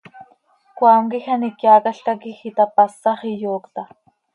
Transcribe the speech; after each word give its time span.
Cmaam 0.77 1.05
quij 1.11 1.25
an 1.33 1.47
iheaacalca 1.49 2.13
quij 2.21 2.41
itapasax, 2.49 3.19
iyoocta. 3.31 3.83